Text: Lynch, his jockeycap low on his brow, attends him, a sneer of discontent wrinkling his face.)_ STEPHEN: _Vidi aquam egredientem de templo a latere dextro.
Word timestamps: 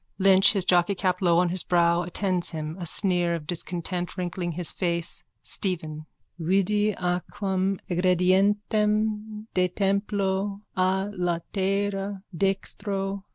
Lynch, 0.17 0.53
his 0.53 0.65
jockeycap 0.65 1.21
low 1.21 1.37
on 1.37 1.49
his 1.49 1.61
brow, 1.61 2.01
attends 2.01 2.49
him, 2.49 2.75
a 2.79 2.87
sneer 2.87 3.35
of 3.35 3.45
discontent 3.45 4.17
wrinkling 4.17 4.53
his 4.53 4.71
face.)_ 4.71 5.23
STEPHEN: 5.43 6.07
_Vidi 6.41 6.95
aquam 6.97 7.79
egredientem 7.87 9.45
de 9.53 9.67
templo 9.67 10.61
a 10.75 11.11
latere 11.15 12.23
dextro. 12.35 13.25